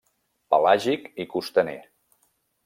[0.53, 1.77] Pelàgic i costaner.